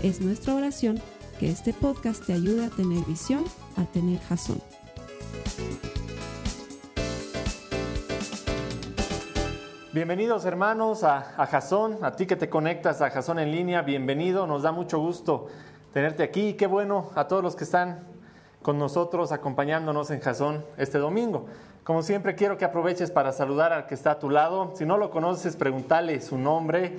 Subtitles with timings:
[0.00, 1.00] Es nuestra oración
[1.40, 3.42] que este podcast te ayude a tener visión,
[3.76, 4.62] a tener jazón.
[9.92, 14.46] Bienvenidos hermanos a, a Jason, a ti que te conectas a Jason en línea, bienvenido,
[14.46, 15.48] nos da mucho gusto
[15.92, 16.54] tenerte aquí.
[16.54, 18.06] Qué bueno a todos los que están
[18.62, 21.46] con nosotros acompañándonos en Jason este domingo.
[21.82, 24.72] Como siempre quiero que aproveches para saludar al que está a tu lado.
[24.74, 26.98] Si no lo conoces, pregúntale su nombre,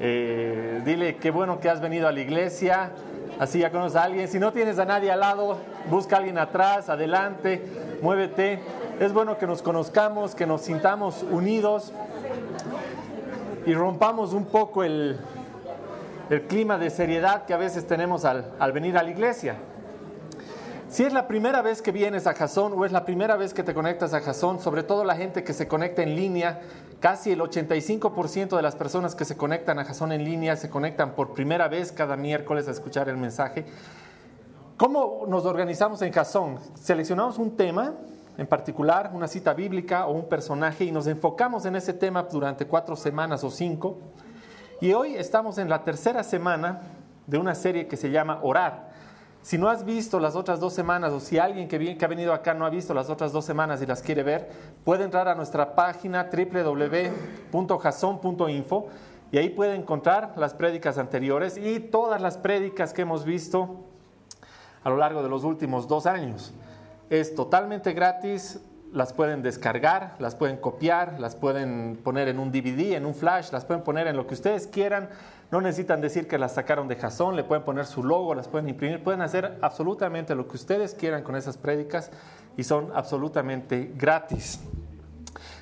[0.00, 2.92] eh, dile qué bueno que has venido a la iglesia,
[3.38, 4.28] así ya conoces a alguien.
[4.28, 5.58] Si no tienes a nadie al lado,
[5.90, 7.62] busca a alguien atrás, adelante,
[8.02, 8.60] muévete.
[8.98, 11.92] Es bueno que nos conozcamos, que nos sintamos unidos
[13.66, 15.18] y rompamos un poco el,
[16.30, 19.56] el clima de seriedad que a veces tenemos al, al venir a la iglesia.
[20.88, 23.62] Si es la primera vez que vienes a Jason o es la primera vez que
[23.62, 26.60] te conectas a Jason, sobre todo la gente que se conecta en línea,
[27.00, 31.14] casi el 85% de las personas que se conectan a Jason en línea se conectan
[31.14, 33.64] por primera vez cada miércoles a escuchar el mensaje.
[34.76, 36.58] ¿Cómo nos organizamos en Jason?
[36.74, 37.94] Seleccionamos un tema
[38.38, 42.66] en particular, una cita bíblica o un personaje y nos enfocamos en ese tema durante
[42.66, 43.98] cuatro semanas o cinco.
[44.80, 46.80] Y hoy estamos en la tercera semana
[47.26, 48.89] de una serie que se llama Orar.
[49.42, 52.52] Si no has visto las otras dos semanas o si alguien que, ha venido acá
[52.52, 54.50] no ha visto las otras dos semanas y las quiere ver,
[54.84, 58.88] puede entrar a nuestra página www.jason.info
[59.32, 63.86] y ahí puede encontrar las prédicas anteriores y todas las prédicas que hemos visto
[64.82, 66.52] a lo largo de los últimos dos años.
[67.08, 68.60] Es totalmente gratis,
[68.92, 73.52] las pueden descargar, las pueden copiar, las pueden poner en un DVD, en un flash,
[73.52, 75.08] las pueden poner en lo que ustedes quieran.
[75.50, 78.68] No necesitan decir que las sacaron de Jason, le pueden poner su logo, las pueden
[78.68, 82.12] imprimir, pueden hacer absolutamente lo que ustedes quieran con esas prédicas
[82.56, 84.60] y son absolutamente gratis.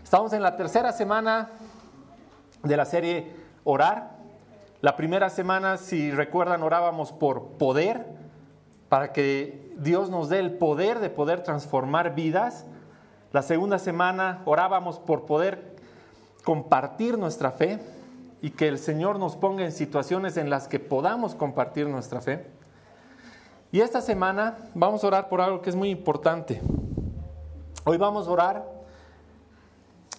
[0.04, 1.50] Estamos en la tercera semana
[2.62, 3.34] de la serie
[3.65, 4.19] Orar.
[4.82, 8.06] La primera semana, si recuerdan, orábamos por poder,
[8.91, 12.66] para que Dios nos dé el poder de poder transformar vidas.
[13.32, 15.76] La segunda semana orábamos por poder
[16.44, 17.78] compartir nuestra fe
[18.41, 22.47] y que el Señor nos ponga en situaciones en las que podamos compartir nuestra fe.
[23.72, 26.60] Y esta semana vamos a orar por algo que es muy importante.
[27.84, 28.65] Hoy vamos a orar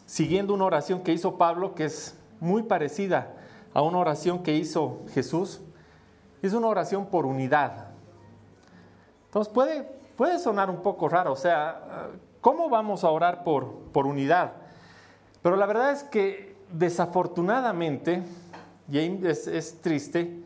[0.05, 3.33] siguiendo una oración que hizo Pablo que es muy parecida
[3.73, 5.61] a una oración que hizo Jesús.
[6.41, 7.87] Es una oración por unidad.
[9.25, 9.83] Entonces puede,
[10.15, 12.09] puede sonar un poco raro, o sea,
[12.41, 14.53] ¿Cómo vamos a orar por, por unidad?
[15.41, 18.23] Pero la verdad es que desafortunadamente,
[18.91, 20.43] y es, es triste,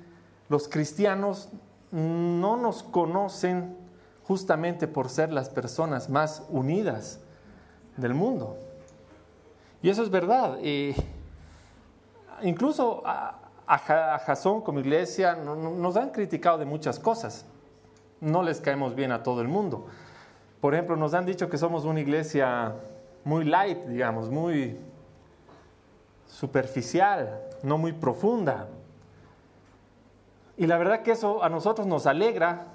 [0.50, 1.50] los cristianos
[1.91, 3.75] no nos conocen
[4.23, 7.19] justamente por ser las personas más unidas
[7.97, 8.57] del mundo.
[9.81, 10.57] Y eso es verdad.
[10.61, 10.95] Eh,
[12.41, 13.78] incluso a, a,
[14.19, 17.45] Jasón como iglesia no, no, nos han criticado de muchas cosas.
[18.22, 19.88] No les caemos bien a todo el mundo.
[20.61, 22.73] Por ejemplo, nos han dicho que somos una iglesia
[23.25, 24.78] muy light, digamos, muy
[26.34, 28.68] superficial, no muy profunda.
[30.58, 32.68] Y la verdad que eso a nosotros nos alegra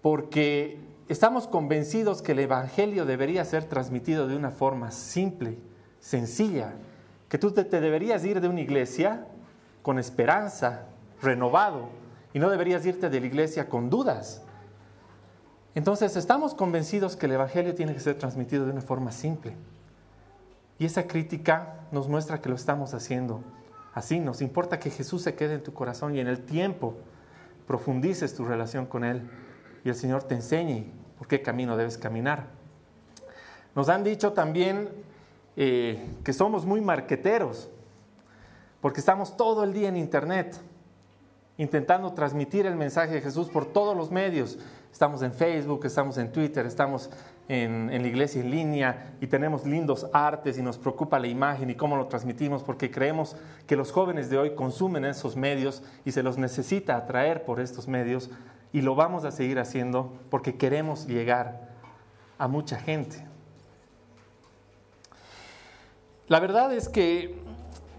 [0.00, 0.78] porque
[1.08, 5.58] estamos convencidos que el Evangelio debería ser transmitido de una forma simple,
[5.98, 6.74] sencilla,
[7.28, 9.26] que tú te, te deberías ir de una iglesia
[9.82, 10.86] con esperanza,
[11.20, 11.88] renovado,
[12.32, 14.42] y no deberías irte de la iglesia con dudas.
[15.74, 19.56] Entonces estamos convencidos que el Evangelio tiene que ser transmitido de una forma simple.
[20.80, 23.42] Y esa crítica nos muestra que lo estamos haciendo
[23.92, 24.18] así.
[24.18, 26.96] Nos importa que Jesús se quede en tu corazón y en el tiempo
[27.66, 29.30] profundices tu relación con Él
[29.84, 32.46] y el Señor te enseñe por qué camino debes caminar.
[33.74, 34.88] Nos han dicho también
[35.54, 37.68] eh, que somos muy marqueteros,
[38.80, 40.58] porque estamos todo el día en Internet
[41.58, 44.58] intentando transmitir el mensaje de Jesús por todos los medios
[44.92, 47.10] Estamos en Facebook, estamos en Twitter, estamos
[47.50, 51.68] en, en, la iglesia en línea y tenemos lindos artes y nos preocupa la imagen
[51.68, 53.34] y cómo lo transmitimos porque creemos
[53.66, 57.88] que los jóvenes de hoy consumen esos medios y se los necesita atraer por estos
[57.88, 58.30] medios
[58.72, 61.70] y lo vamos a seguir haciendo porque queremos llegar
[62.38, 63.26] a mucha gente.
[66.28, 67.36] La verdad es que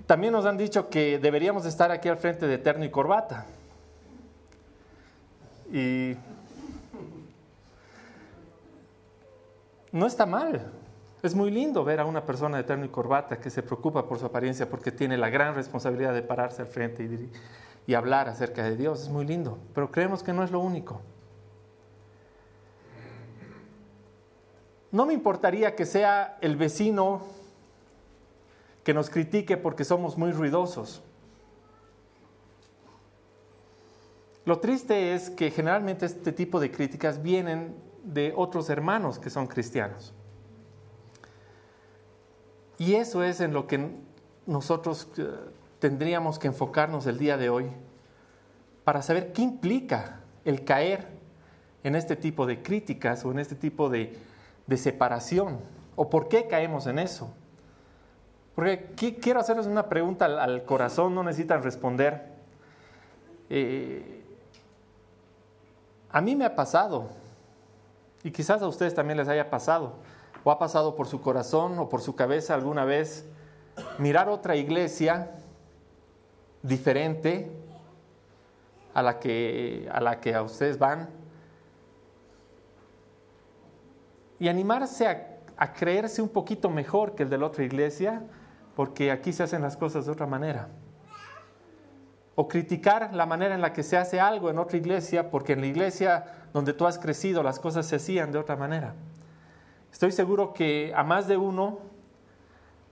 [0.08, 3.48] también nos han dicho que deberíamos estar aquí al frente de terno y corbata.
[5.74, 6.16] Y
[9.92, 10.72] no está mal.
[11.22, 14.18] Es muy lindo ver a una persona de terno y corbata que se preocupa por
[14.18, 17.32] su apariencia porque tiene la gran responsabilidad de pararse al frente y,
[17.86, 19.04] y hablar acerca de Dios.
[19.04, 21.02] Es muy lindo, pero creemos que no es lo único.
[24.92, 27.22] No me importaría que sea el vecino
[28.84, 31.04] que nos critique porque somos muy ruidosos.
[34.44, 39.48] Lo triste es que generalmente este tipo de críticas vienen de otros hermanos que son
[39.48, 40.14] cristianos.
[42.78, 43.92] Y eso es en lo que
[44.48, 45.30] nosotros eh,
[45.80, 47.70] tendríamos que enfocarnos el día de hoy
[48.84, 51.08] para saber qué implica el caer
[51.84, 54.18] en este tipo de críticas o en este tipo de,
[54.76, 55.60] separación
[55.96, 57.34] o por qué caemos en eso.
[58.56, 62.32] Porque quiero hacerles una pregunta al, corazón, no necesitan responder.
[63.50, 64.24] Eh,
[66.10, 67.10] a mí me ha pasado,
[68.24, 69.94] y quizás a ustedes también les haya pasado,
[70.44, 73.26] o ha pasado por su corazón o por su cabeza alguna vez,
[73.98, 75.32] mirar otra iglesia
[76.62, 77.52] diferente
[78.94, 81.10] a la que a, la que a ustedes van
[84.40, 88.24] y animarse a, a creerse un poquito mejor que el de la otra iglesia,
[88.76, 90.70] porque aquí se hacen las cosas de otra manera.
[92.36, 95.62] O criticar la manera en la que se hace algo en otra iglesia, porque en
[95.62, 98.94] la iglesia donde tú has crecido las cosas se hacían de otra manera.
[99.92, 101.80] Estoy seguro que a más de uno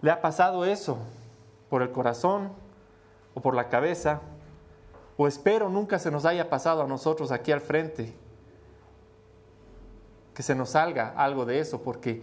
[0.01, 0.97] le ha pasado eso
[1.69, 2.51] por el corazón
[3.33, 4.21] o por la cabeza,
[5.17, 8.13] o espero nunca se nos haya pasado a nosotros aquí al frente,
[10.33, 12.21] que se nos salga algo de eso, porque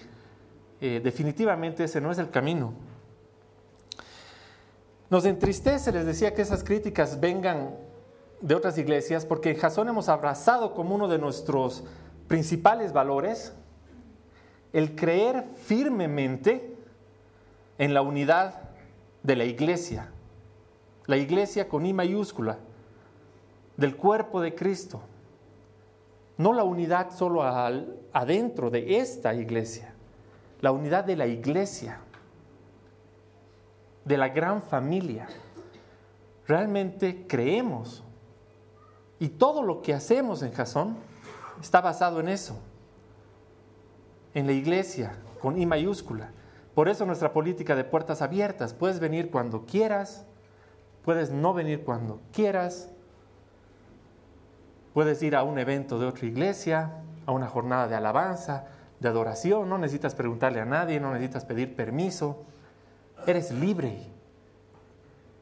[0.80, 2.72] eh, definitivamente ese no es el camino.
[5.08, 7.76] Nos entristece, les decía, que esas críticas vengan
[8.41, 11.85] de otras iglesias, porque en Jasón hemos abrazado como uno de nuestros
[12.29, 13.53] principales valores
[14.73, 16.76] el creer firmemente
[17.79, 18.62] en la unidad
[19.23, 20.11] de la iglesia,
[21.06, 22.58] la iglesia con I mayúscula,
[23.76, 25.03] del cuerpo de Cristo,
[26.37, 27.43] no la unidad solo
[28.12, 29.94] adentro de esta iglesia,
[30.61, 32.00] la unidad de la iglesia,
[34.06, 35.26] de la gran familia.
[36.47, 38.03] Realmente creemos
[39.19, 40.97] y todo lo que hacemos en Jasón
[41.61, 42.56] está basado en eso
[44.32, 46.31] en la iglesia con I mayúscula.
[46.75, 48.75] Por eso nuestra política de puertas abiertas.
[48.75, 50.26] Puedes venir cuando quieras,
[51.03, 52.91] puedes no venir cuando quieras,
[54.93, 58.67] puedes ir a un evento de otra iglesia, a una jornada de alabanza,
[59.00, 62.44] de adoración, no necesitas preguntarle a nadie, no necesitas pedir permiso,
[63.26, 63.99] eres libre.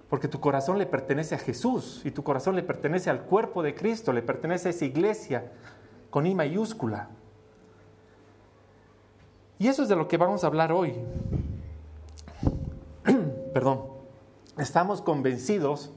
[0.09, 3.75] Porque tu corazón le pertenece a Jesús y tu corazón le pertenece al cuerpo de
[3.75, 5.53] Cristo, le pertenece a esa iglesia
[6.11, 7.09] con I mayúscula.
[9.59, 10.95] Y eso es de lo que vamos a hablar hoy.
[13.55, 13.95] Perdón.
[14.57, 15.91] Estamos convencidos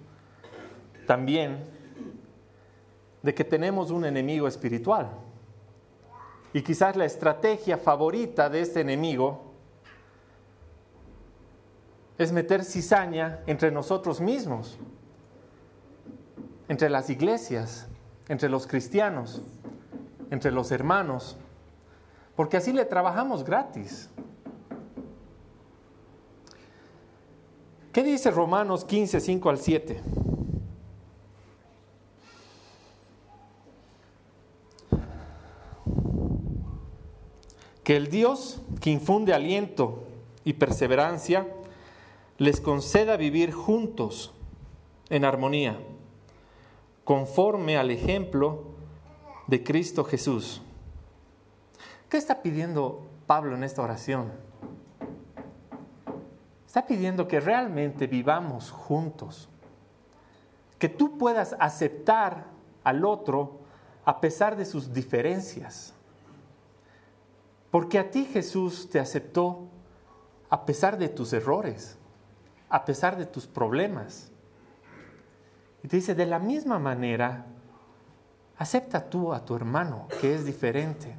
[1.05, 1.59] también
[3.21, 5.09] de que tenemos un enemigo espiritual.
[6.53, 9.46] Y quizás la estrategia favorita de este enemigo
[12.17, 14.77] es meter cizaña entre nosotros mismos,
[16.67, 17.87] entre las iglesias,
[18.27, 19.41] entre los cristianos,
[20.31, 21.37] entre los hermanos
[22.37, 24.09] porque así le trabajamos gratis.
[27.91, 30.03] ¿Qué dice Romanos 15, 5 al 7?
[37.83, 40.03] Que el Dios que infunde aliento
[40.43, 41.47] y perseverancia
[42.37, 44.33] les conceda vivir juntos
[45.09, 45.79] en armonía,
[47.03, 48.63] conforme al ejemplo
[49.47, 50.61] de Cristo Jesús
[52.09, 54.31] ¿Qué está pidiendo Pablo en esta oración?
[56.65, 59.49] Está pidiendo que realmente vivamos juntos,
[60.79, 62.45] que tú puedas aceptar
[62.85, 63.59] al otro
[64.05, 65.93] a pesar de sus diferencias.
[67.71, 69.67] Porque a ti Jesús te aceptó
[70.49, 71.97] a pesar de tus errores,
[72.69, 74.31] a pesar de tus problemas.
[75.83, 77.45] Y te dice, de la misma manera,
[78.57, 81.15] acepta tú a tu hermano que es diferente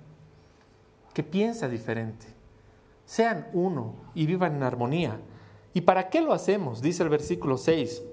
[1.18, 2.26] que piensa diferente.
[3.04, 5.20] Sean uno y vivan en armonía.
[5.74, 6.80] ¿Y para qué lo hacemos?
[6.80, 8.04] Dice el versículo 6.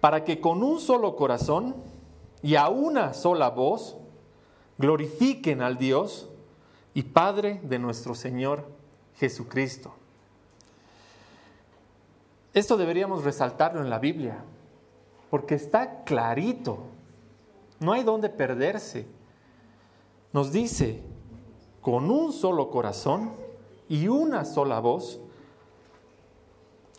[0.00, 1.74] Para que con un solo corazón
[2.42, 3.96] y a una sola voz
[4.78, 6.28] glorifiquen al Dios
[6.94, 8.68] y Padre de nuestro Señor
[9.16, 9.92] Jesucristo.
[12.54, 14.42] Esto deberíamos resaltarlo en la Biblia,
[15.30, 16.90] porque está clarito
[17.80, 19.06] no hay donde perderse.
[20.32, 21.00] Nos dice,
[21.80, 23.32] con un solo corazón
[23.88, 25.18] y una sola voz,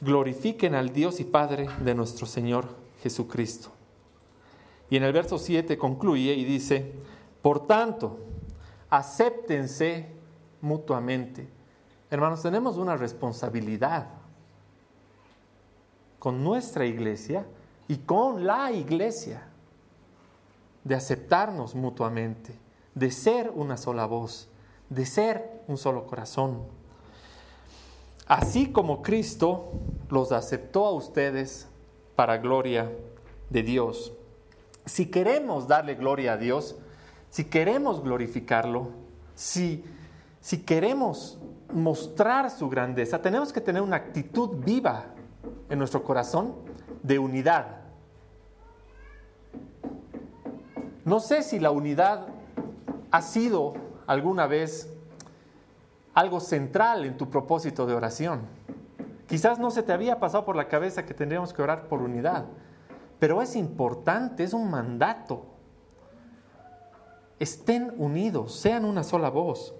[0.01, 2.65] glorifiquen al Dios y Padre de nuestro Señor
[3.01, 3.69] Jesucristo.
[4.89, 6.91] Y en el verso 7 concluye y dice,
[7.41, 8.17] por tanto,
[8.89, 10.07] acéptense
[10.59, 11.47] mutuamente.
[12.09, 14.09] Hermanos, tenemos una responsabilidad
[16.21, 17.47] con nuestra iglesia
[17.87, 19.41] y con la iglesia
[20.83, 22.53] de aceptarnos mutuamente,
[22.93, 24.47] de ser una sola voz,
[24.87, 26.59] de ser un solo corazón.
[28.27, 29.71] Así como Cristo
[30.11, 31.67] los aceptó a ustedes
[32.15, 32.91] para gloria
[33.49, 34.13] de Dios.
[34.85, 36.75] Si queremos darle gloria a Dios,
[37.31, 38.89] si queremos glorificarlo,
[39.33, 39.83] si,
[40.39, 41.39] si queremos
[41.73, 45.15] mostrar su grandeza, tenemos que tener una actitud viva
[45.69, 46.53] en nuestro corazón
[47.03, 47.81] de unidad.
[51.03, 52.27] No sé si la unidad
[53.09, 53.73] ha sido
[54.07, 54.93] alguna vez
[56.13, 58.41] algo central en tu propósito de oración.
[59.27, 62.45] Quizás no se te había pasado por la cabeza que tendríamos que orar por unidad,
[63.19, 65.45] pero es importante, es un mandato.
[67.39, 69.73] Estén unidos, sean una sola voz.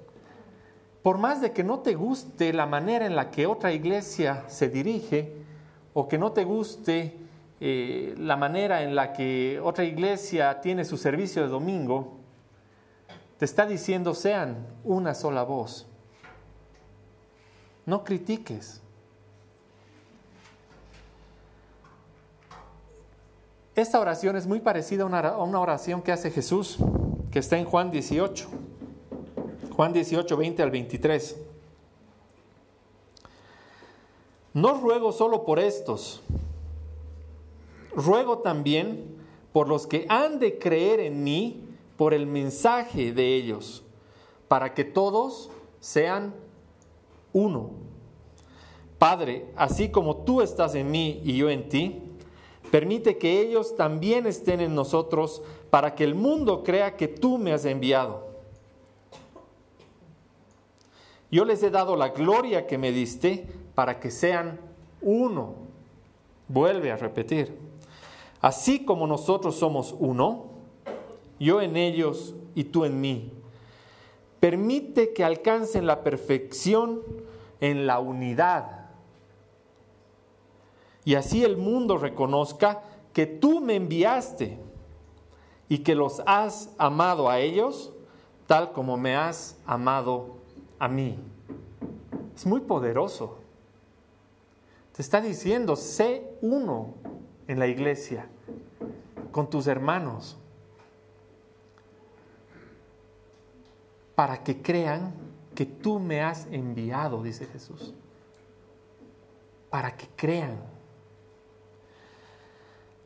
[1.03, 4.69] Por más de que no te guste la manera en la que otra iglesia se
[4.69, 5.40] dirige,
[5.93, 7.17] o que no te guste
[7.59, 12.17] eh, la manera en la que otra iglesia tiene su servicio de domingo,
[13.37, 15.87] te está diciendo sean una sola voz.
[17.85, 18.81] No critiques.
[23.75, 26.77] Esta oración es muy parecida a una oración que hace Jesús,
[27.31, 28.47] que está en Juan 18.
[29.75, 31.37] Juan 18, 20 al 23.
[34.53, 36.21] No ruego solo por estos,
[37.95, 39.15] ruego también
[39.53, 41.65] por los que han de creer en mí
[41.97, 43.83] por el mensaje de ellos,
[44.47, 46.33] para que todos sean
[47.31, 47.71] uno.
[48.97, 52.01] Padre, así como tú estás en mí y yo en ti,
[52.71, 57.53] permite que ellos también estén en nosotros para que el mundo crea que tú me
[57.53, 58.27] has enviado.
[61.31, 64.59] Yo les he dado la gloria que me diste para que sean
[65.01, 65.55] uno.
[66.47, 67.57] Vuelve a repetir.
[68.41, 70.45] Así como nosotros somos uno,
[71.39, 73.31] yo en ellos y tú en mí.
[74.39, 77.01] Permite que alcancen la perfección
[77.59, 78.89] en la unidad.
[81.05, 82.81] Y así el mundo reconozca
[83.13, 84.59] que tú me enviaste
[85.69, 87.93] y que los has amado a ellos
[88.47, 90.35] tal como me has amado
[90.77, 91.17] a mí.
[92.35, 93.40] Es muy poderoso.
[94.95, 96.95] Te está diciendo, sé uno
[97.47, 98.27] en la iglesia,
[99.31, 100.37] con tus hermanos,
[104.15, 105.13] para que crean
[105.55, 107.93] que tú me has enviado, dice Jesús.
[109.69, 110.57] Para que crean.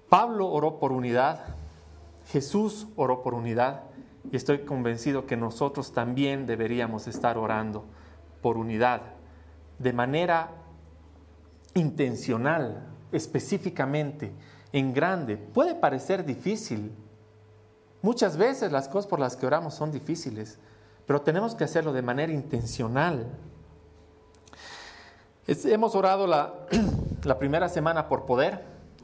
[0.09, 1.55] Pablo oró por unidad,
[2.27, 3.83] Jesús oró por unidad
[4.31, 7.85] y estoy convencido que nosotros también deberíamos estar orando
[8.41, 9.01] por unidad
[9.79, 10.51] de manera
[11.75, 14.33] intencional, específicamente,
[14.71, 15.37] en grande.
[15.37, 16.91] Puede parecer difícil.
[18.01, 20.57] Muchas veces las cosas por las que oramos son difíciles,
[21.05, 23.27] pero tenemos que hacerlo de manera intencional.
[25.47, 26.53] hemos orado la,
[27.23, 28.63] la primera semana por poder,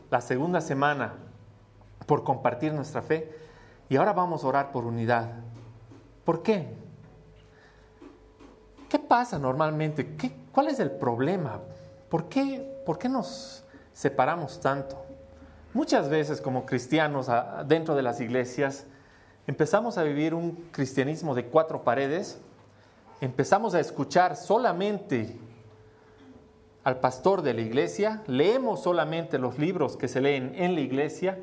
[0.09, 1.13] la segunda semana
[2.05, 3.31] por compartir nuestra fe
[3.89, 5.31] y ahora vamos a orar por unidad.
[6.23, 6.67] ¿Por qué?
[8.89, 10.15] ¿Qué pasa normalmente?
[10.15, 11.59] ¿Qué, ¿Cuál es el problema?
[12.11, 13.63] ¿Por qué, ¿Por qué nos
[13.93, 15.01] separamos tanto?
[15.73, 17.27] Muchas veces como cristianos
[17.67, 18.85] dentro de las iglesias
[19.47, 22.37] empezamos a vivir un cristianismo de cuatro paredes,
[23.21, 25.39] empezamos a escuchar solamente
[26.83, 31.39] al pastor de la iglesia, leemos solamente los libros que se leen en la iglesia,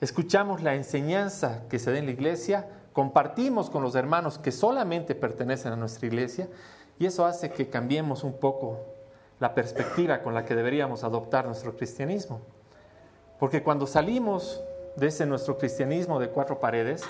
[0.00, 5.14] escuchamos la enseñanza que se da en la iglesia, compartimos con los hermanos que solamente
[5.14, 6.48] pertenecen a nuestra iglesia
[6.98, 8.96] y eso hace que cambiemos un poco
[9.40, 12.40] la perspectiva con la que deberíamos adoptar nuestro cristianismo.
[13.38, 14.60] Porque cuando salimos
[14.96, 17.02] de ese nuestro cristianismo de cuatro paredes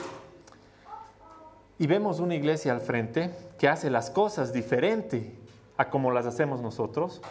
[1.79, 5.35] y vemos una iglesia al frente que hace las cosas diferente
[5.77, 7.23] a como las hacemos nosotros,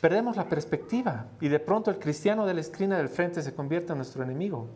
[0.00, 3.92] perdemos la perspectiva y de pronto el cristiano de la esquina del frente se convierte
[3.92, 4.68] en nuestro enemigo.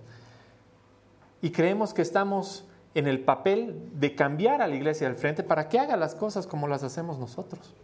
[1.40, 5.68] Y creemos que estamos en el papel de cambiar a la iglesia del frente para
[5.68, 7.74] que haga las cosas como las hacemos nosotros.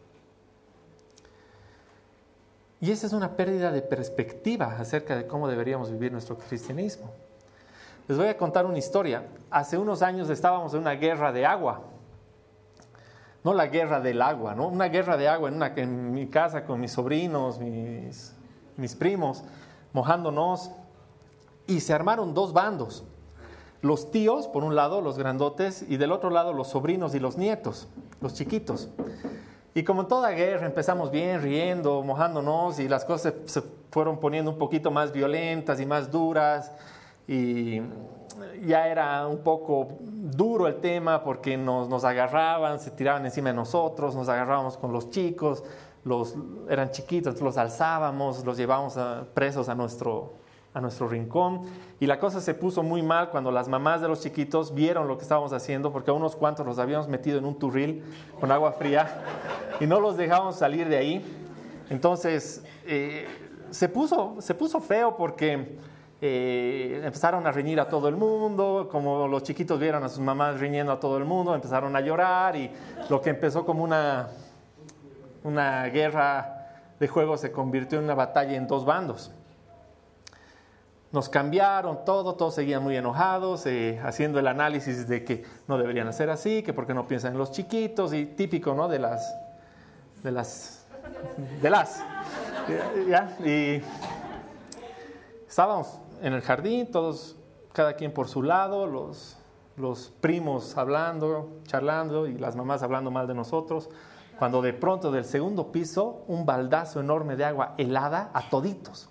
[2.84, 7.10] Y esa es una pérdida de perspectiva acerca de cómo deberíamos vivir nuestro cristianismo.
[8.06, 9.26] Les voy a contar una historia.
[9.50, 11.80] Hace unos años estábamos en una guerra de agua.
[13.42, 14.68] No la guerra del agua, ¿no?
[14.68, 18.34] Una guerra de agua en, una, en mi casa con mis sobrinos, mis,
[18.76, 19.44] mis primos,
[19.94, 20.70] mojándonos.
[21.66, 23.02] Y se armaron dos bandos
[23.84, 27.36] los tíos, por un lado, los grandotes, y del otro lado los sobrinos y los
[27.36, 27.86] nietos,
[28.22, 28.88] los chiquitos.
[29.74, 34.50] Y como en toda guerra empezamos bien, riendo, mojándonos, y las cosas se, fueron poniendo
[34.52, 36.70] un poquito más violentas y más duras,
[37.26, 37.80] y
[38.66, 43.56] ya era un poco duro el tema porque nos, nos agarraban, se tiraban encima de
[43.56, 45.64] nosotros, nos agarrábamos con los chicos,
[46.04, 46.36] los,
[46.68, 48.96] eran chiquitos, los alzábamos, los llevábamos
[49.32, 50.34] presos a nuestro,
[50.74, 51.62] a nuestro rincón.
[52.00, 55.16] Y la cosa se puso muy mal cuando las mamás de los chiquitos vieron lo
[55.16, 58.02] que estábamos haciendo, porque a unos cuantos los habíamos metido en un turril
[58.40, 59.22] con agua fría
[59.80, 61.24] y no los dejábamos salir de ahí.
[61.90, 63.26] Entonces, eh,
[63.70, 65.78] se, puso, se puso feo porque
[66.20, 70.58] eh, empezaron a reñir a todo el mundo, como los chiquitos vieron a sus mamás
[70.58, 72.68] riñendo a todo el mundo, empezaron a llorar y
[73.08, 74.28] lo que empezó como una,
[75.44, 76.50] una guerra
[76.98, 79.30] de juego se convirtió en una batalla en dos bandos
[81.14, 86.08] nos cambiaron todo, todos seguían muy enojados, eh, haciendo el análisis de que no deberían
[86.08, 88.88] hacer así, que porque no piensan en los chiquitos, y típico, ¿no?
[88.88, 89.32] De las,
[90.24, 90.84] de las,
[91.62, 92.02] de las,
[93.08, 93.36] ¿ya?
[93.46, 93.80] Y
[95.46, 97.36] estábamos en el jardín, todos,
[97.72, 99.36] cada quien por su lado, los,
[99.76, 103.88] los primos hablando, charlando, y las mamás hablando mal de nosotros,
[104.36, 109.10] cuando de pronto del segundo piso, un baldazo enorme de agua helada a toditos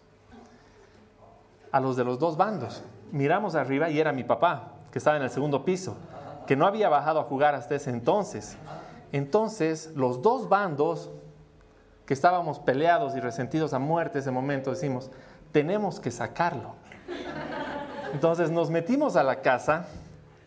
[1.73, 2.83] a los de los dos bandos.
[3.11, 5.97] Miramos arriba y era mi papá, que estaba en el segundo piso,
[6.45, 8.55] que no había bajado a jugar hasta ese entonces.
[9.11, 11.09] Entonces, los dos bandos
[12.05, 15.09] que estábamos peleados y resentidos a muerte ese momento, decimos,
[15.51, 16.75] tenemos que sacarlo.
[18.13, 19.87] Entonces nos metimos a la casa,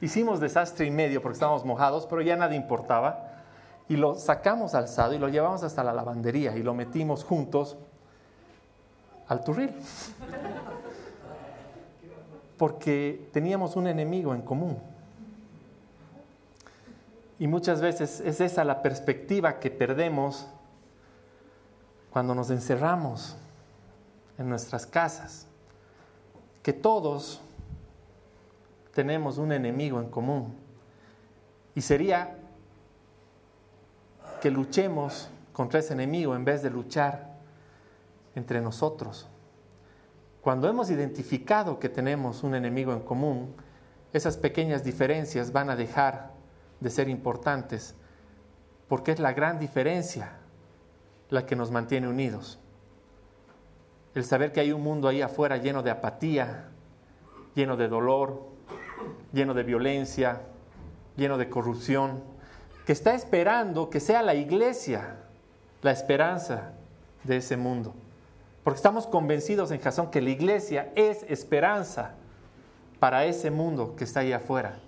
[0.01, 3.43] hicimos desastre y medio porque estábamos mojados, pero ya nada importaba,
[3.89, 7.77] y lo sacamos alzado y lo llevamos hasta la lavandería y lo metimos juntos
[9.29, 9.75] al turril
[12.57, 14.79] porque teníamos un enemigo en común.
[17.39, 20.47] Y muchas veces es esa la perspectiva que perdemos
[22.11, 23.37] cuando nos encerramos
[24.39, 25.47] en nuestras casas,
[26.63, 27.41] que todos
[28.95, 30.55] tenemos un enemigo en común.
[31.75, 32.39] Y sería
[34.41, 37.37] que luchemos contra ese enemigo en vez de luchar
[38.35, 39.29] entre nosotros.
[40.47, 43.57] Cuando hemos identificado que tenemos un enemigo en común,
[44.13, 46.35] esas pequeñas diferencias van a dejar
[46.79, 47.97] de ser importantes,
[48.87, 50.35] porque es la gran diferencia
[51.31, 52.61] la que nos mantiene unidos.
[54.15, 56.69] El saber que hay un mundo ahí afuera lleno de apatía,
[57.57, 58.47] lleno de dolor,
[59.33, 60.43] lleno de violencia,
[61.17, 62.23] lleno de corrupción,
[62.87, 65.17] que está esperando que sea la iglesia
[65.83, 66.71] la esperanza
[67.25, 67.97] de ese mundo.
[68.67, 72.15] Porque estamos convencidos en Jasón que la iglesia es esperanza
[72.99, 74.81] para ese mundo que está ahí afuera.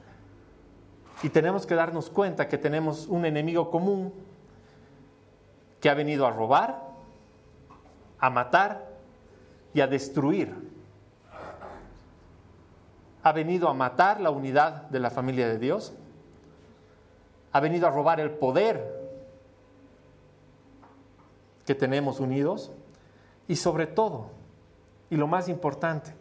[1.23, 4.13] Y tenemos que darnos cuenta que tenemos un enemigo común
[5.81, 6.83] que ha venido a robar,
[8.19, 8.85] a matar
[9.73, 10.57] y a destruir.
[13.23, 15.93] Ha venido a matar la unidad de la familia de Dios.
[17.53, 19.09] Ha venido a robar el poder
[21.65, 22.73] que tenemos unidos
[23.49, 24.31] y sobre todo,
[25.11, 26.15] y lo más importante,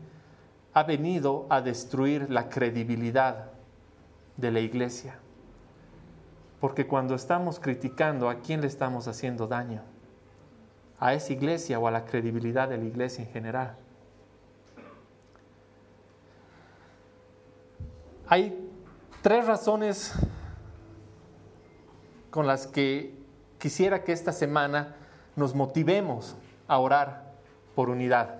[0.73, 3.51] ha venido a destruir la credibilidad
[4.37, 5.19] de la iglesia.
[6.61, 9.81] Porque cuando estamos criticando, ¿a quién le estamos haciendo daño?
[10.99, 13.75] ¿A esa iglesia o a la credibilidad de la iglesia en general?
[18.27, 18.71] Hay
[19.21, 20.13] tres razones
[22.29, 23.15] con las que
[23.57, 24.95] quisiera que esta semana
[25.35, 26.35] nos motivemos
[26.67, 27.33] a orar
[27.75, 28.35] por unidad.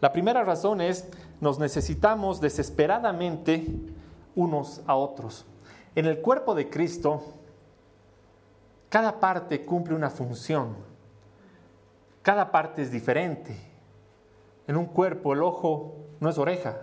[0.00, 1.08] La primera razón es,
[1.40, 3.66] nos necesitamos desesperadamente
[4.34, 5.46] unos a otros.
[5.94, 7.22] En el cuerpo de Cristo,
[8.88, 10.76] cada parte cumple una función.
[12.22, 13.56] Cada parte es diferente.
[14.66, 16.76] En un cuerpo el ojo no es oreja.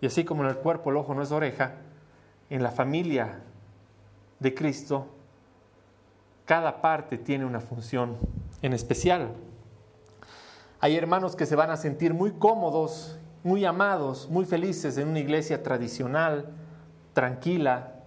[0.00, 1.74] Y así como en el cuerpo el ojo no es oreja,
[2.48, 3.40] en la familia
[4.38, 5.06] de Cristo
[6.50, 8.16] cada parte tiene una función
[8.60, 9.34] en especial.
[10.80, 15.20] Hay hermanos que se van a sentir muy cómodos, muy amados, muy felices en una
[15.20, 16.50] iglesia tradicional,
[17.12, 18.00] tranquila,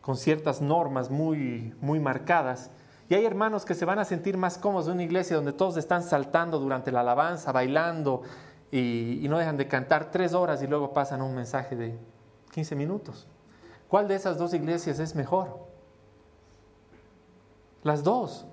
[0.00, 2.70] con ciertas normas muy, muy marcadas.
[3.08, 5.76] Y hay hermanos que se van a sentir más cómodos en una iglesia donde todos
[5.76, 8.22] están saltando durante la alabanza, bailando
[8.70, 11.98] y, no dejan de cantar tres horas y luego pasan un mensaje de
[12.52, 13.26] 15 minutos.
[13.88, 15.69] ¿Cuál de esas dos iglesias es mejor?
[17.82, 18.46] Las dos,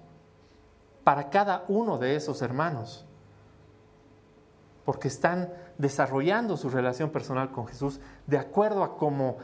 [1.03, 3.05] para cada uno de esos hermanos,
[4.85, 9.37] porque están desarrollando su relación personal con Jesús de acuerdo a cómo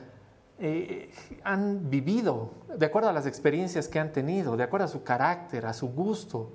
[0.57, 1.11] eh,
[1.43, 5.65] han vivido, de acuerdo a las experiencias que han tenido, de acuerdo a su carácter,
[5.65, 6.51] a su gusto,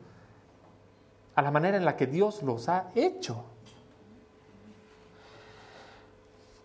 [1.35, 3.45] a la manera en la que Dios los ha hecho.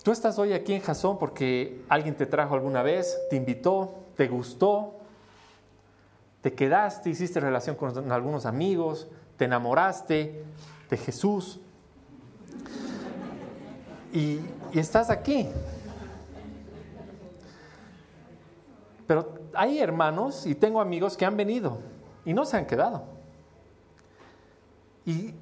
[0.04, 4.28] Tú estás hoy aquí en Jasón porque alguien te trajo alguna vez, te invitó, te
[4.28, 4.96] gustó,
[6.44, 10.44] te quedaste, hiciste relación con algunos amigos, te enamoraste
[10.90, 11.62] de Jesús
[14.12, 14.42] y,
[14.74, 15.48] estás aquí.
[19.08, 21.78] Pero hay hermanos y tengo amigos que han venido
[22.26, 23.06] y no se han quedado.
[25.06, 25.34] Y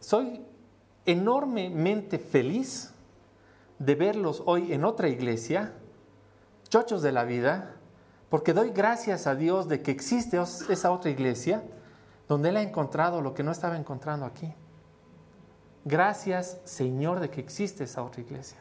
[0.00, 0.44] soy
[1.06, 2.92] enormemente feliz
[3.78, 5.74] de verlos hoy en otra iglesia,
[6.68, 7.76] chochos de la vida,
[8.34, 11.62] porque doy gracias a Dios de que existe esa otra iglesia
[12.26, 14.52] donde Él ha encontrado lo que no estaba encontrando aquí.
[15.84, 18.58] Gracias Señor de que existe esa otra iglesia.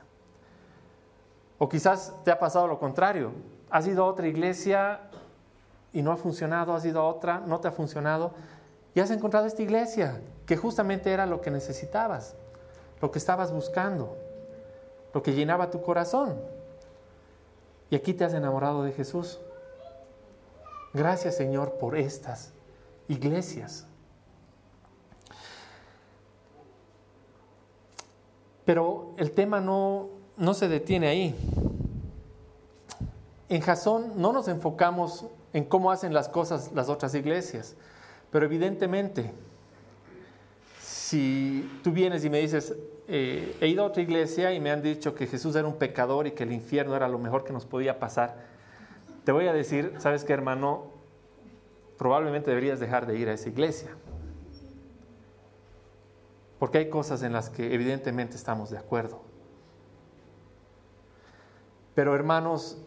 [1.57, 3.31] O quizás te ha pasado lo contrario.
[3.71, 5.09] Has ido a otra iglesia
[5.91, 8.35] y no ha funcionado, has ido a otra, no te ha funcionado,
[8.93, 12.35] y has encontrado esta iglesia que justamente era lo que necesitabas,
[13.01, 14.15] lo que estabas buscando,
[15.15, 16.39] lo que llenaba tu corazón.
[17.89, 19.39] Y aquí te has enamorado de Jesús.
[20.93, 22.53] Gracias Señor por estas
[23.07, 23.87] iglesias.
[28.65, 31.35] Pero el tema no, no se detiene ahí.
[33.49, 37.75] En Jasón no nos enfocamos en cómo hacen las cosas las otras iglesias,
[38.31, 39.31] pero evidentemente,
[40.81, 42.73] si tú vienes y me dices,
[43.07, 46.25] eh, he ido a otra iglesia y me han dicho que Jesús era un pecador
[46.25, 48.52] y que el infierno era lo mejor que nos podía pasar,
[49.23, 50.91] te voy a decir, ¿sabes qué hermano?
[51.97, 53.91] Probablemente deberías dejar de ir a esa iglesia.
[56.59, 59.21] Porque hay cosas en las que evidentemente estamos de acuerdo.
[61.95, 62.77] Pero hermanos,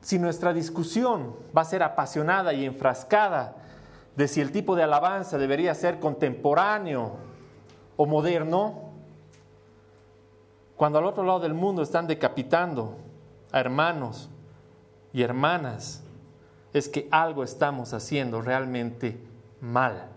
[0.00, 3.56] si nuestra discusión va a ser apasionada y enfrascada
[4.14, 7.16] de si el tipo de alabanza debería ser contemporáneo
[7.96, 8.90] o moderno,
[10.76, 12.96] cuando al otro lado del mundo están decapitando
[13.50, 14.30] a hermanos
[15.12, 16.02] y hermanas,
[16.72, 19.18] es que algo estamos haciendo realmente
[19.60, 20.08] mal.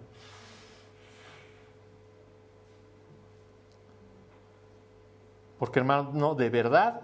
[5.57, 7.01] Porque hermano, de verdad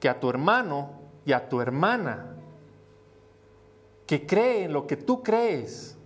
[0.00, 0.90] que a tu hermano
[1.26, 2.34] y a tu hermana
[4.06, 5.96] que cree en lo que tú crees,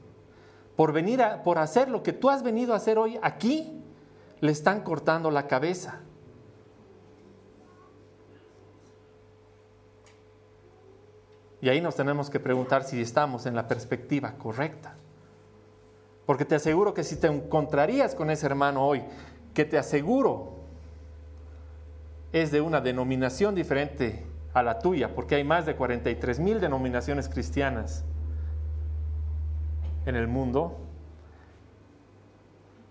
[0.75, 3.81] por venir a, por hacer lo que tú has venido a hacer hoy aquí,
[4.41, 6.01] le están cortando la cabeza.
[11.63, 14.97] Y ahí nos tenemos que preguntar si estamos en la perspectiva correcta.
[16.27, 19.05] Porque te aseguro que si te encontrarías con ese hermano hoy,
[19.55, 20.57] que te aseguro
[22.33, 27.29] es de una denominación diferente a la tuya, porque hay más de 43 mil denominaciones
[27.29, 28.03] cristianas
[30.05, 30.79] en el mundo,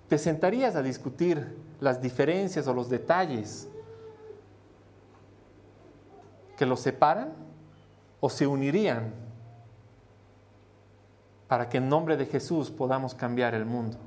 [0.08, 3.68] ¿te sentarías a discutir las diferencias o los detalles
[6.56, 7.51] que los separan
[8.22, 9.14] o se unirían
[11.50, 13.98] para que en nombre de Jesús podamos cambiar el mundo?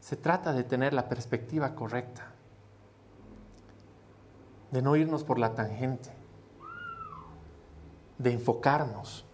[0.00, 2.26] Se trata de tener la perspectiva correcta,
[4.72, 6.10] de no irnos por la tangente,
[8.18, 9.24] de enfocarnos.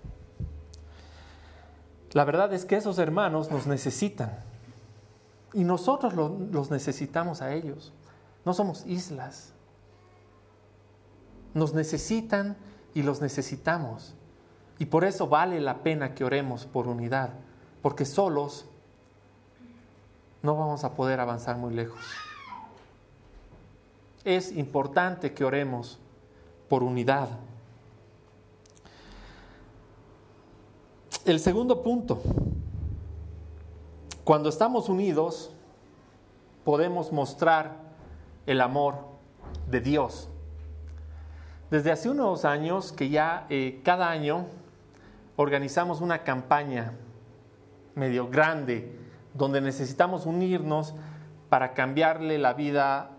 [2.12, 4.38] La verdad es que esos hermanos nos necesitan
[5.52, 7.92] y nosotros los necesitamos a ellos.
[8.44, 9.52] No somos islas.
[11.54, 12.56] Nos necesitan
[12.94, 14.14] y los necesitamos.
[14.78, 17.30] Y por eso vale la pena que oremos por unidad,
[17.82, 18.66] porque solos
[20.42, 22.00] no vamos a poder avanzar muy lejos.
[24.24, 25.98] Es importante que oremos
[26.68, 27.28] por unidad.
[31.24, 32.22] El segundo punto,
[34.24, 35.50] cuando estamos unidos,
[36.64, 37.76] podemos mostrar
[38.46, 38.96] el amor
[39.70, 40.28] de Dios.
[41.70, 44.46] Desde hace unos años que ya eh, cada año
[45.36, 46.94] organizamos una campaña
[47.94, 48.96] medio grande
[49.34, 50.94] donde necesitamos unirnos
[51.48, 53.10] para cambiarle la vida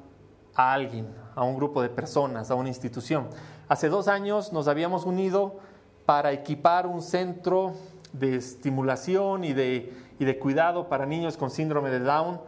[0.56, 3.28] a alguien, a un grupo de personas, a una institución.
[3.68, 5.60] Hace dos años nos habíamos unido
[6.06, 7.74] para equipar un centro
[8.14, 12.42] de estimulación y de y de cuidado para niños con síndrome de Down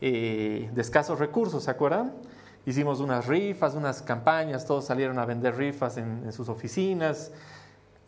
[0.00, 2.12] eh, de escasos recursos, ¿se acuerdan?
[2.66, 7.30] Hicimos unas rifas, unas campañas, todos salieron a vender rifas en, sus oficinas.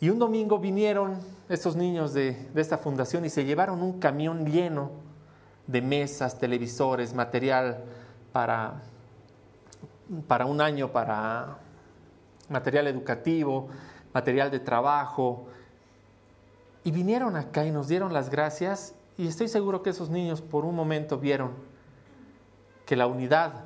[0.00, 4.46] Y un domingo vinieron estos niños de, de esta fundación y se llevaron un camión
[4.46, 4.90] lleno
[5.66, 7.84] de mesas, televisores, material
[8.32, 8.82] para,
[10.26, 11.58] para un año, para
[12.48, 13.68] material educativo,
[14.14, 15.46] material de trabajo.
[16.84, 20.64] Y vinieron acá y nos dieron las gracias y estoy seguro que esos niños por
[20.64, 21.52] un momento vieron
[22.84, 23.65] que la unidad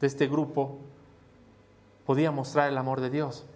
[0.00, 0.78] de este grupo
[2.06, 3.46] podía mostrar el amor de Dios.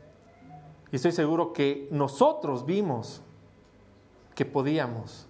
[0.91, 3.23] Y estoy seguro que nosotros vimos
[4.35, 5.27] que podíamos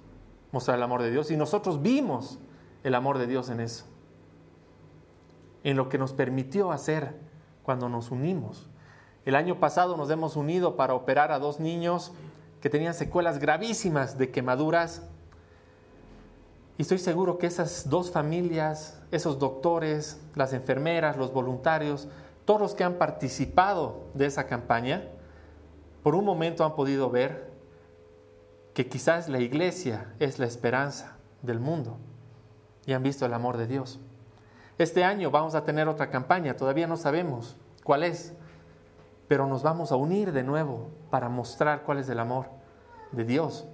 [0.50, 2.38] mostrar el amor de Dios y nosotros vimos
[2.82, 3.84] el amor de Dios en eso,
[5.64, 7.14] en lo que nos permitió hacer
[7.62, 8.68] cuando nos unimos.
[9.24, 12.12] El año pasado nos hemos unido para operar a dos niños
[12.60, 15.02] que tenían secuelas gravísimas de quemaduras.
[16.78, 22.08] Y estoy seguro que esas dos familias, esos doctores, las enfermeras, los voluntarios,
[22.44, 25.04] todos los que han participado de esa campaña,
[26.02, 27.52] por un momento han podido ver
[28.74, 31.98] que quizás la iglesia es la esperanza del mundo
[32.86, 34.00] y han visto el amor de Dios.
[34.78, 38.32] Este año vamos a tener otra campaña, todavía no sabemos cuál es,
[39.28, 42.46] pero nos vamos a unir de nuevo para mostrar cuál es el amor
[43.12, 43.66] de Dios.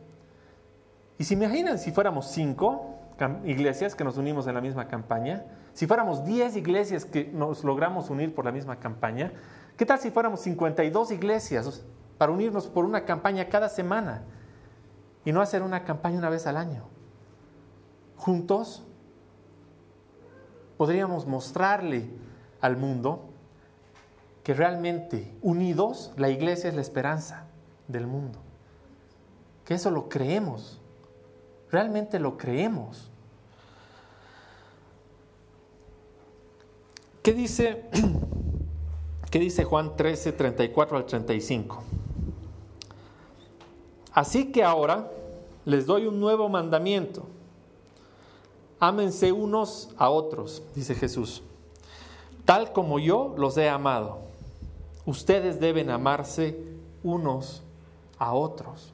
[1.17, 2.98] Y si imaginan si fuéramos cinco
[3.45, 8.11] iglesias que nos unimos en la misma campaña, si fuéramos diez iglesias que nos logramos
[8.11, 9.33] unir por la misma campaña,
[9.77, 11.83] ¿qué tal si fuéramos 52 iglesias
[12.17, 14.23] para unirnos por una campaña cada semana
[15.25, 16.85] y no hacer una campaña una vez al año?
[18.17, 18.85] Juntos
[20.77, 22.09] podríamos mostrarle
[22.61, 23.29] al mundo
[24.43, 27.45] que realmente unidos la iglesia es la esperanza
[27.87, 28.39] del mundo.
[29.65, 30.81] Que eso lo creemos.
[31.71, 33.08] Realmente lo creemos.
[37.23, 37.85] ¿Qué dice,
[39.31, 41.83] qué dice Juan 13, 34 al 35?
[44.13, 45.11] Así que ahora
[45.65, 47.27] les doy un nuevo mandamiento.
[48.81, 51.43] Ámense unos a otros, dice Jesús,
[52.45, 54.29] tal como yo los he amado
[55.09, 56.55] ustedes deben amarse
[57.03, 57.63] unos
[58.19, 58.93] a otros.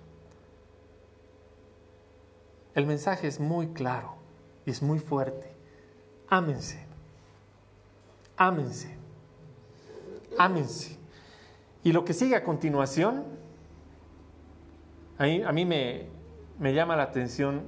[2.73, 4.15] El mensaje es muy claro
[4.65, 5.53] y es muy fuerte.
[6.29, 6.84] Ámense.
[8.37, 8.97] Ámense.
[10.39, 10.99] Ámense.
[11.83, 13.25] Y lo que sigue a continuación,
[15.19, 16.07] a mí, me,
[16.59, 17.63] me llama la atención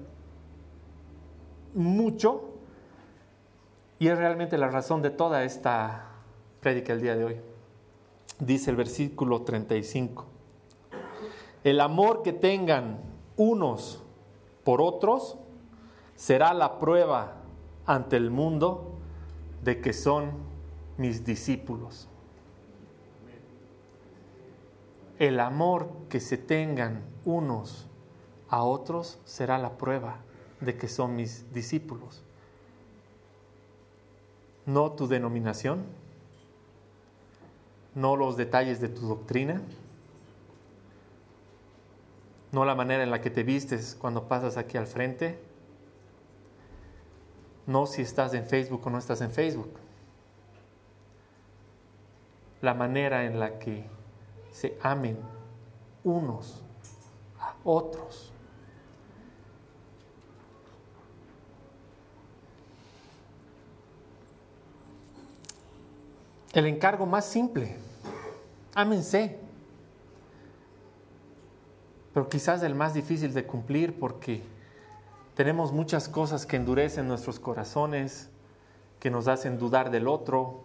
[1.74, 2.55] mucho
[3.98, 6.07] y es realmente la razón de toda esta
[6.61, 7.40] prédica el día de hoy
[8.38, 10.24] dice el versículo 35.
[11.64, 13.00] El amor que tengan
[13.37, 14.02] unos
[14.64, 15.38] por otros
[16.14, 17.35] será la prueba
[17.87, 18.94] ante el mundo
[19.62, 20.33] de que son
[20.96, 22.09] mis discípulos.
[25.18, 27.87] El amor que se tengan unos
[28.48, 30.18] a otros será la prueba
[30.61, 32.22] de que son mis discípulos.
[34.66, 35.85] No tu denominación,
[37.94, 39.62] no los detalles de tu doctrina,
[42.52, 45.38] no la manera en la que te vistes cuando pasas aquí al frente,
[47.66, 49.70] no si estás en Facebook o no estás en Facebook,
[52.62, 53.85] la manera en la que
[54.51, 55.19] se amen
[56.05, 56.62] unos
[57.40, 58.33] a otros.
[66.53, 67.77] El encargo más simple
[68.77, 69.38] ámense.
[72.14, 74.42] Pero quizás el más difícil de cumplir porque
[75.35, 78.29] tenemos muchas cosas que endurecen nuestros corazones,
[79.01, 80.62] que nos hacen dudar del otro,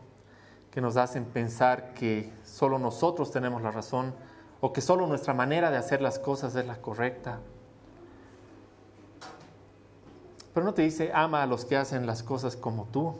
[0.72, 4.14] que nos hacen pensar que solo nosotros tenemos la razón
[4.62, 7.40] o que solo nuestra manera de hacer las cosas es la correcta.
[10.54, 13.16] Pero no te dice ama a los que hacen las cosas como tú,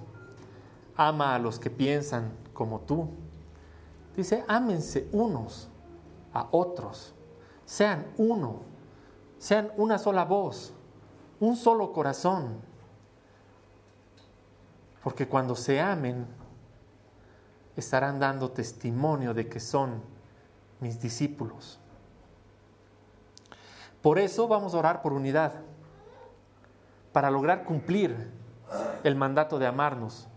[0.96, 3.10] ama a los que piensan como tú.
[4.16, 5.70] Dice, ámense unos
[6.34, 7.14] a otros,
[7.66, 8.62] sean uno,
[9.40, 10.74] sean una sola voz,
[11.40, 12.60] un solo corazón.
[15.04, 16.28] Porque cuando se amen,
[17.82, 20.02] estarán dando testimonio de que son
[20.80, 21.80] mis discípulos.
[24.02, 25.54] Por eso vamos a orar por unidad,
[27.12, 28.32] para lograr cumplir
[29.04, 30.28] el mandato de amarnos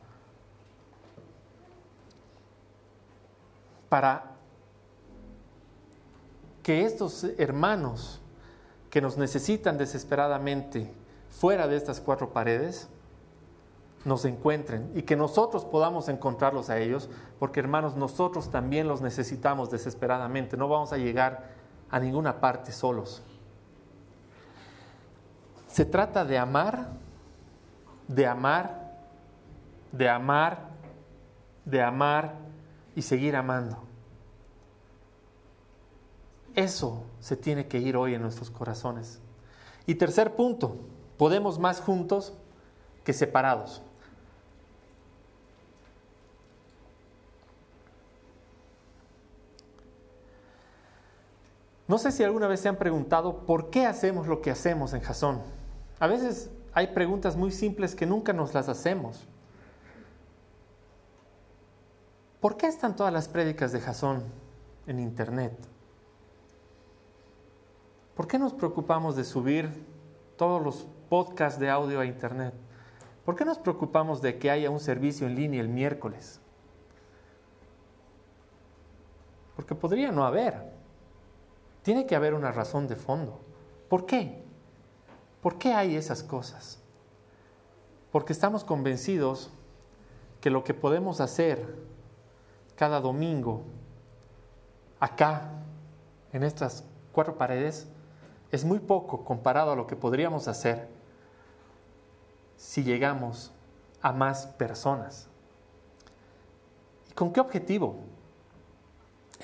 [3.94, 4.32] para
[6.64, 8.20] que estos hermanos
[8.90, 10.92] que nos necesitan desesperadamente
[11.30, 12.88] fuera de estas cuatro paredes,
[14.04, 19.70] nos encuentren y que nosotros podamos encontrarlos a ellos, porque hermanos, nosotros también los necesitamos
[19.70, 21.50] desesperadamente, no vamos a llegar
[21.90, 23.22] a ninguna parte solos.
[25.68, 26.88] Se trata de amar,
[28.06, 28.92] de amar,
[29.90, 30.68] de amar,
[31.64, 32.34] de amar
[32.94, 33.78] y seguir amando.
[36.54, 39.20] Eso se tiene que ir hoy en nuestros corazones.
[39.86, 40.76] Y tercer punto,
[41.16, 42.34] podemos más juntos
[43.02, 43.82] que separados.
[51.86, 55.02] No sé si alguna vez se han preguntado por qué hacemos lo que hacemos en
[55.02, 55.42] Jasón.
[56.00, 59.26] A veces hay preguntas muy simples que nunca nos las hacemos.
[62.40, 64.22] ¿Por qué están todas las prédicas de Jasón
[64.86, 65.52] en internet?
[68.14, 69.70] ¿Por qué nos preocupamos de subir
[70.36, 72.54] todos los podcasts de audio a internet?
[73.24, 76.40] ¿Por qué nos preocupamos de que haya un servicio en línea el miércoles?
[79.56, 80.73] Porque podría no haber.
[81.84, 83.38] Tiene que haber una razón de fondo.
[83.88, 84.42] ¿Por qué?
[85.42, 86.80] ¿Por qué hay esas cosas?
[88.10, 89.50] Porque estamos convencidos
[90.40, 91.76] que lo que podemos hacer
[92.74, 93.64] cada domingo,
[94.98, 95.50] acá,
[96.32, 97.86] en estas cuatro paredes,
[98.50, 100.88] es muy poco comparado a lo que podríamos hacer
[102.56, 103.52] si llegamos
[104.00, 105.28] a más personas.
[107.10, 107.96] ¿Y con qué objetivo?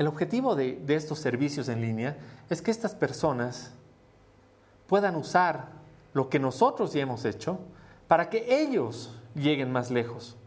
[0.00, 2.16] El objetivo de, estos servicios en línea
[2.48, 3.70] es que estas personas
[4.86, 5.72] puedan usar
[6.14, 7.58] lo que nosotros ya hemos hecho
[8.08, 10.38] para que ellos lleguen más lejos.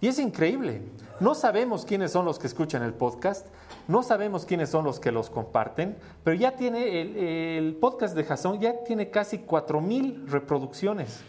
[0.00, 0.82] Y es increíble.
[1.20, 3.46] No sabemos quiénes son los que escuchan el podcast,
[3.86, 8.24] no sabemos quiénes son los que los comparten, pero ya tiene el, el podcast de
[8.24, 11.20] Jason, ya tiene casi 4.000 reproducciones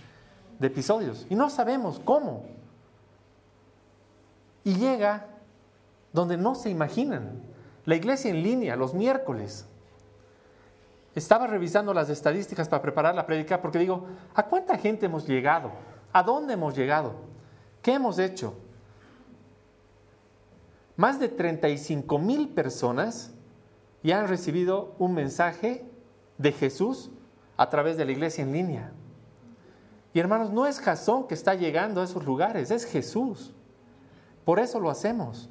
[0.57, 1.27] de episodios.
[1.29, 2.43] Y no sabemos cómo.
[4.63, 5.27] Y llega
[6.11, 7.50] donde no se imaginan.
[7.85, 9.65] La iglesia en línea, los miércoles.
[11.15, 15.71] Estaba revisando las estadísticas para preparar la prédica porque digo, ¿a cuánta gente hemos llegado?
[16.13, 17.15] ¿A dónde hemos llegado?
[17.81, 18.53] ¿Qué hemos hecho?
[20.95, 23.31] Más de 35 mil personas
[24.03, 25.85] ya han recibido un mensaje
[26.37, 27.11] de Jesús
[27.57, 28.91] a través de la iglesia en línea.
[30.13, 33.53] Y hermanos, no es Jasón que está llegando a esos lugares, es Jesús.
[34.45, 35.49] Por eso lo hacemos.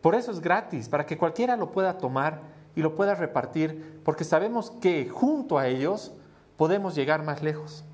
[0.00, 2.40] Por eso es gratis, para que cualquiera lo pueda tomar
[2.74, 6.12] y lo pueda repartir, porque sabemos que junto a ellos
[6.56, 7.84] podemos llegar más lejos.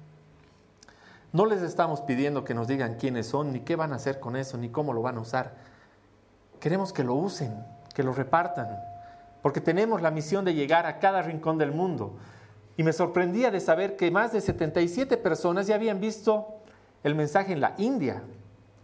[1.33, 4.37] No les estamos pidiendo que nos digan quiénes son, ni qué van a hacer con
[4.37, 5.55] eso, ni cómo lo van a usar.
[6.61, 7.55] Queremos que lo usen,
[7.95, 8.69] que lo repartan,
[9.43, 12.17] porque tenemos la misión de llegar a cada rincón del mundo.
[12.77, 16.57] Y me sorprendía de saber que más de 77 personas ya habían visto
[17.03, 18.23] el mensaje en la India,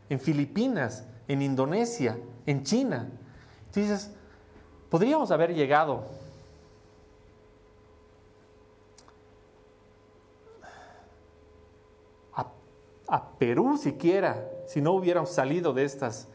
[0.08, 3.10] en Filipinas, en Indonesia, en China.
[3.66, 4.10] Entonces,
[4.90, 6.04] podríamos haber llegado
[13.08, 16.28] a, Perú siquiera, si no hubiéramos salido de estas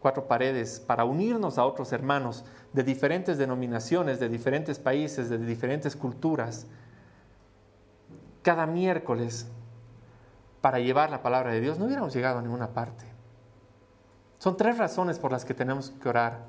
[0.00, 5.94] cuatro paredes para unirnos a otros hermanos de diferentes denominaciones, de diferentes países, de diferentes
[5.94, 6.66] culturas,
[8.42, 9.46] cada miércoles
[10.60, 13.13] para llevar la palabra de Dios, no hubiéramos llegado a ninguna parte.
[14.44, 16.44] Son tres razones por las que tenemos que orar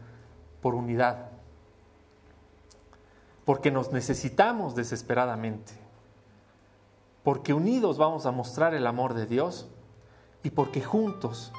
[0.62, 1.30] por unidad.
[3.46, 5.72] Porque nos necesitamos desesperadamente.
[7.24, 9.70] Porque unidos vamos a mostrar el amor de Dios
[10.44, 11.54] y porque juntos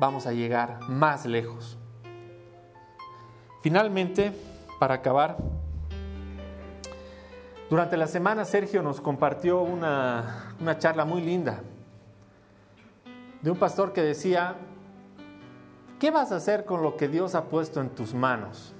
[0.00, 1.78] vamos a llegar más lejos.
[3.60, 4.32] Finalmente,
[4.80, 5.36] para acabar,
[7.70, 11.60] durante la semana Sergio nos compartió una, una charla muy linda
[13.40, 14.56] de un pastor que decía,
[16.04, 18.74] ¿Qué vas a hacer con lo que Dios ha puesto en tus manos?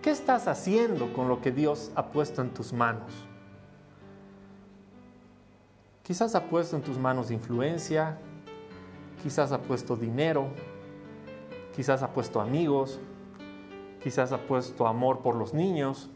[0.00, 3.12] ¿Qué estás haciendo con lo que Dios ha puesto en tus manos?
[6.02, 8.16] Quizás ha puesto en tus manos influencia,
[9.22, 10.46] quizás ha puesto dinero,
[11.76, 13.00] quizás ha puesto amigos,
[14.02, 16.08] quizás ha puesto amor por los niños,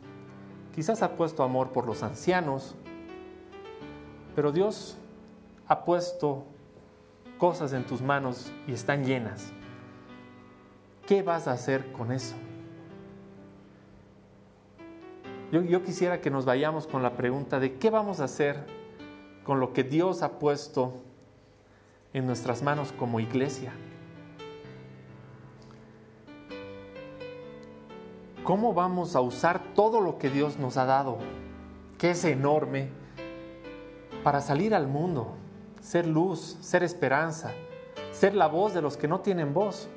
[0.74, 2.76] quizás ha puesto amor por los ancianos,
[4.34, 4.96] pero Dios
[5.68, 6.46] ha puesto
[7.38, 9.52] cosas en tus manos y están llenas.
[11.06, 12.34] ¿Qué vas a hacer con eso?
[15.52, 18.66] Yo, quisiera que nos vayamos con la pregunta de qué vamos a hacer
[19.44, 20.94] con lo que Dios ha puesto
[22.12, 23.72] en nuestras manos como iglesia.
[28.46, 31.18] cómo vamos a usar todo lo que Dios nos ha dado,
[31.98, 32.90] que es enorme,
[34.22, 35.34] para salir al mundo,
[35.86, 37.52] ser luz, ser esperanza,
[38.10, 39.88] ser la voz de los que no tienen voz,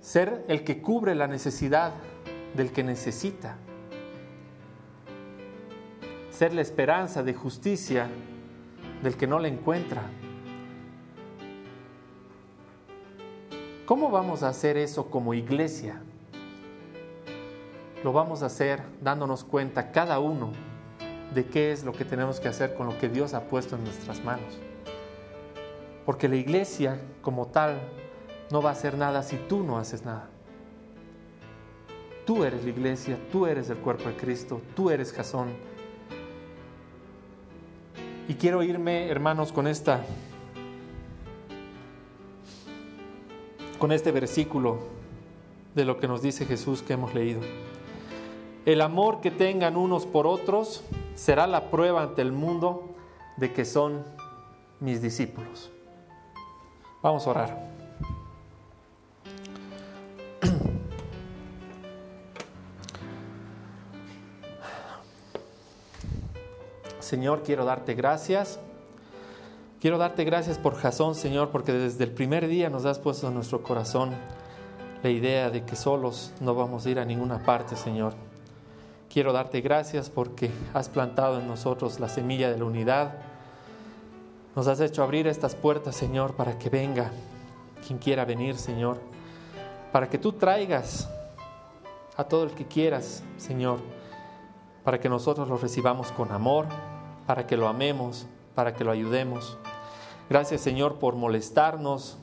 [0.00, 1.92] ser el que cubre la necesidad
[2.56, 3.56] del que necesita,
[6.30, 8.08] ser la esperanza de justicia
[9.00, 10.02] del que no la encuentra.
[13.86, 16.02] ¿Cómo vamos a hacer eso como iglesia?
[18.02, 20.65] Lo vamos a hacer dándonos cuenta cada uno
[21.36, 23.84] de qué es lo que tenemos que hacer con lo que Dios ha puesto en
[23.84, 24.58] nuestras manos.
[26.06, 27.78] Porque la iglesia como tal
[28.50, 30.30] no va a hacer nada si tú no haces nada.
[32.24, 35.48] Tú eres la iglesia, tú eres el cuerpo de Cristo, tú eres Jasón.
[38.28, 40.06] Y quiero irme, hermanos, con esta
[43.78, 44.78] con este versículo
[45.74, 47.42] de lo que nos dice Jesús que hemos leído.
[48.64, 50.82] El amor que tengan unos por otros
[51.16, 52.94] será la prueba ante el mundo
[53.36, 54.04] de que son
[54.78, 55.72] mis discípulos.
[57.02, 57.66] Vamos a orar.
[67.00, 68.60] Señor, quiero darte gracias
[69.86, 73.34] Quiero darte gracias por Jasón, Señor, porque desde el primer día nos has puesto en
[73.34, 74.10] nuestro corazón
[75.02, 78.14] la idea de que solos no vamos a ir a ninguna parte, Señor.
[79.16, 83.14] Quiero darte gracias porque has plantado en nosotros la semilla de la unidad.
[84.54, 87.10] Nos has hecho abrir estas puertas, Señor, para que venga
[87.86, 88.98] quien quiera venir, Señor.
[89.90, 91.08] Para que tú traigas
[92.14, 93.78] a todo el que quieras, Señor.
[94.84, 96.66] Para que nosotros lo recibamos con amor,
[97.26, 99.56] para que lo amemos, para que lo ayudemos.
[100.28, 102.18] Gracias Señor por molestarnos,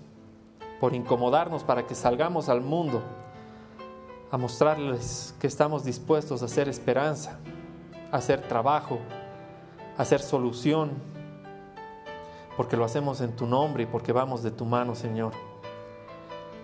[0.80, 3.02] por incomodarnos para que salgamos al mundo
[4.34, 7.38] a mostrarles que estamos dispuestos a hacer esperanza,
[8.12, 8.98] a hacer trabajo,
[9.96, 10.90] a hacer solución,
[12.58, 15.34] porque lo hacemos en tu nombre y porque vamos de tu mano, Señor.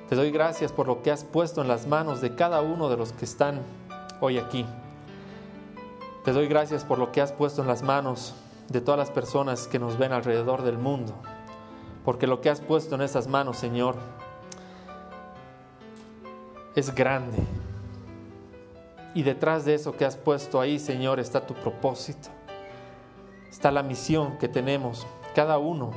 [0.10, 2.98] Te doy gracias por lo que has puesto en las manos de cada uno de
[2.98, 3.62] los que están
[4.20, 4.66] hoy aquí.
[6.26, 8.34] Te doy gracias por lo que has puesto en las manos
[8.68, 11.14] de todas las personas que nos ven alrededor del mundo,
[12.04, 13.96] porque lo que has puesto en esas manos, Señor,
[16.76, 17.38] es grande.
[19.20, 22.30] Y detrás de eso que has puesto ahí, Señor, está tu propósito,
[23.50, 25.06] está la misión que tenemos
[25.36, 25.92] cada uno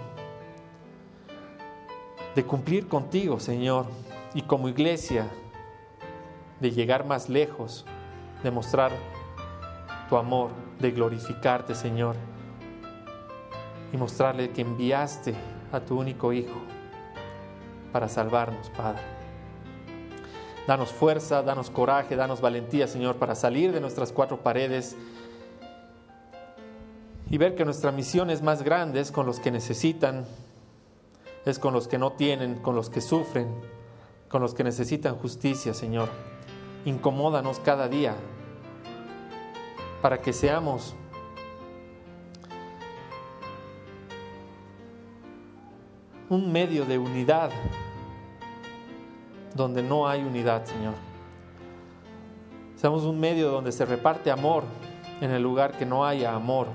[2.34, 3.86] de cumplir contigo, Señor,
[4.34, 5.28] y como iglesia,
[6.58, 7.86] de llegar más lejos,
[8.42, 8.90] de mostrar
[10.08, 10.50] tu amor,
[10.80, 12.16] de glorificarte, Señor
[13.92, 15.36] y mostrarle que enviaste
[15.70, 16.60] a tu único Hijo
[17.92, 19.11] para salvarnos, Padre.
[20.66, 24.96] Danos fuerza, danos coraje, danos valentía, Señor, para salir de nuestras cuatro paredes
[27.30, 30.26] y ver que nuestra misión es más grande, es con los que necesitan,
[31.46, 33.48] es con los que no tienen, con los que sufren,
[34.28, 36.10] con los que necesitan justicia, Señor.
[36.84, 38.14] Incomódanos cada día
[40.02, 40.94] para que seamos
[46.28, 47.50] un medio de unidad
[49.54, 50.94] donde no hay unidad, Señor.
[52.76, 54.64] Seamos un medio donde se reparte amor
[55.20, 56.66] en el lugar que no haya amor.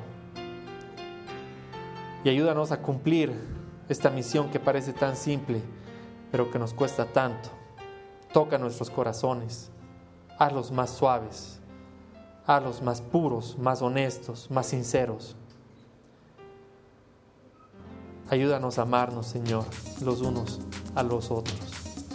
[2.23, 3.33] Y ayúdanos a cumplir
[3.89, 5.61] esta misión que parece tan simple,
[6.31, 7.49] pero que nos cuesta tanto.
[8.31, 9.69] Toca nuestros corazones,
[10.37, 11.59] hazlos más suaves,
[12.45, 15.35] hazlos más puros, más honestos, más sinceros.
[18.29, 19.65] Ayúdanos a amarnos, Señor,
[20.01, 20.59] los unos
[20.95, 21.76] a los otros.